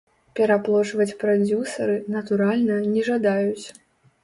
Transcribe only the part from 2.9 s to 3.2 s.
не